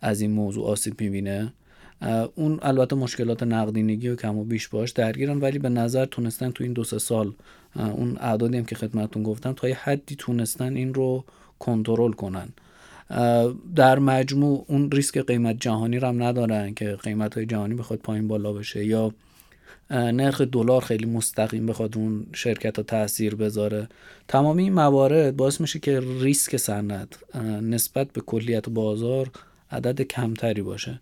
از 0.00 0.20
این 0.20 0.30
موضوع 0.30 0.66
آسیب 0.66 1.00
می‌بینه. 1.00 1.52
اون 2.34 2.58
البته 2.62 2.96
مشکلات 2.96 3.42
نقدینگی 3.42 4.08
و 4.08 4.16
کم 4.16 4.38
و 4.38 4.44
بیش 4.44 4.68
باش 4.68 4.90
درگیرن 4.90 5.38
ولی 5.38 5.58
به 5.58 5.68
نظر 5.68 6.04
تونستن 6.04 6.50
تو 6.50 6.64
این 6.64 6.72
دو 6.72 6.84
سه 6.84 6.98
سال 6.98 7.32
اون 7.76 8.18
اعدادی 8.20 8.58
هم 8.58 8.64
که 8.64 8.74
خدمتتون 8.74 9.22
گفتم 9.22 9.52
تا 9.52 9.68
یه 9.68 9.74
حدی 9.74 10.16
تونستن 10.16 10.76
این 10.76 10.94
رو 10.94 11.24
کنترل 11.58 12.12
کنن. 12.12 12.48
در 13.76 13.98
مجموع 13.98 14.64
اون 14.68 14.90
ریسک 14.90 15.18
قیمت 15.18 15.56
جهانی 15.60 15.98
رو 15.98 16.08
هم 16.08 16.22
ندارن 16.22 16.74
که 16.74 16.96
قیمت 17.02 17.34
های 17.34 17.46
جهانی 17.46 17.74
بخواد 17.74 17.98
پایین 17.98 18.28
بالا 18.28 18.52
بشه 18.52 18.84
یا 18.84 19.14
نرخ 19.90 20.40
دلار 20.40 20.80
خیلی 20.80 21.06
مستقیم 21.06 21.66
بخواد 21.66 21.98
اون 21.98 22.26
شرکت 22.32 22.76
ها 22.76 22.82
تاثیر 22.82 23.34
بذاره. 23.34 23.88
تمام 24.28 24.56
این 24.56 24.72
موارد 24.72 25.36
باعث 25.36 25.60
میشه 25.60 25.78
که 25.78 26.00
ریسک 26.20 26.56
صنعت 26.56 27.08
نسبت 27.62 28.12
به 28.12 28.20
کلیت 28.20 28.68
بازار 28.68 29.30
عدد 29.70 30.02
کمتری 30.02 30.62
باشه 30.62 31.00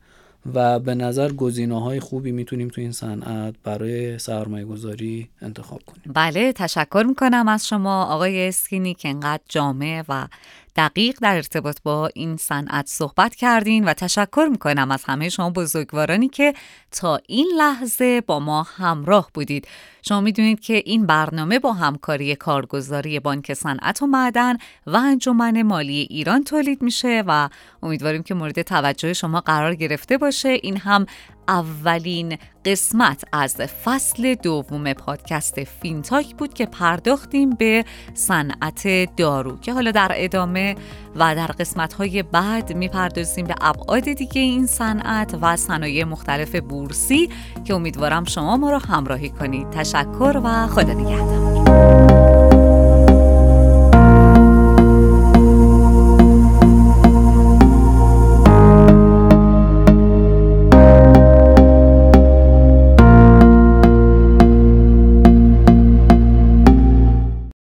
و 0.55 0.79
به 0.79 0.95
نظر 0.95 1.33
گزینه 1.33 1.83
های 1.83 2.01
خوبی 2.01 2.33
می‌تونیم 2.33 2.69
تو 2.69 2.81
این 2.81 2.93
صنعت 2.93 3.55
برای 3.65 4.19
سرمایه 4.19 4.65
گذاری 4.65 5.29
انتخاب 5.43 5.83
کنیم. 5.87 6.13
بله 6.15 6.53
تشکر 6.53 7.05
می‌کنم 7.09 7.49
از 7.49 7.69
شما 7.69 8.05
آقای 8.05 8.49
اسکینی 8.49 8.95
که 8.95 9.09
انقدر 9.09 9.43
جامع 9.49 10.05
و 10.09 10.29
دقیق 10.77 11.19
در 11.23 11.37
ارتباط 11.37 11.79
با 11.85 12.11
این 12.15 12.37
صنعت 12.37 12.87
صحبت 12.87 13.35
کردین 13.35 13.85
و 13.85 13.93
تشکر 13.93 14.49
می‌کنم 14.51 14.91
از 14.91 15.05
همه 15.05 15.29
شما 15.29 15.51
بزرگوارانی 15.51 16.29
که 16.29 16.55
تا 16.91 17.21
این 17.29 17.49
لحظه 17.57 18.21
با 18.21 18.41
ما 18.41 18.63
همراه 18.63 19.31
بودید. 19.35 19.69
شما 20.03 20.21
می‌دونید 20.21 20.61
که 20.61 20.83
این 20.87 21.07
برنامه 21.07 21.59
با 21.59 21.73
همکاری 21.73 22.37
کارگزاری 22.37 23.21
بانک 23.21 23.55
صنعت 23.55 24.03
و 24.03 24.07
معدن 24.07 24.57
و 24.87 24.97
انجمن 24.97 25.63
مالی 25.63 26.07
ایران 26.11 26.45
تولید 26.45 26.83
میشه 26.83 27.25
و 27.27 27.49
امیدواریم 27.83 28.23
که 28.23 28.35
مورد 28.35 28.63
توجه 28.63 29.13
شما 29.13 29.41
قرار 29.41 29.75
گرفته 29.75 30.19
باشه. 30.19 30.49
این 30.49 30.77
هم 30.77 31.07
اولین 31.49 32.39
قسمت 32.65 33.25
از 33.33 33.57
فصل 33.57 34.35
دوم 34.35 34.93
پادکست 34.93 35.65
فینتاک 35.65 36.37
بود 36.37 36.55
که 36.55 36.67
پرداختیم 36.67 37.51
به 37.51 37.85
صنعت 38.15 39.17
دارو 39.17 39.59
که 39.59 39.73
حالا 39.73 39.91
در 39.91 40.13
ادامه 40.15 40.75
و 41.17 41.35
در 41.35 41.47
قسمت 41.47 41.93
های 41.93 42.23
بعد 42.23 42.73
می‌پردازیم 42.73 43.47
به 43.47 43.55
ابعاد 43.61 44.13
دیگه 44.13 44.41
این 44.41 44.67
صنعت 44.67 45.39
و 45.43 45.57
صنایع 45.57 46.05
مختلف 46.05 46.57
بورسی 46.57 47.31
که 47.65 47.75
امیدوارم 47.75 48.25
شما 48.25 48.57
ما 48.57 48.71
رو 48.71 48.79
همراهی 48.79 49.31
کنید. 49.31 49.71
تشکر 49.71 50.41
و 50.45 50.67
خدا 50.67 50.93
نگهدار. 50.93 52.56